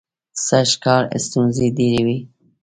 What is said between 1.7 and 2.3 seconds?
ډېرې وې.